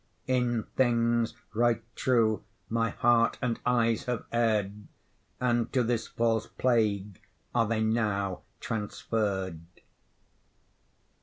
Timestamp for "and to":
5.39-5.83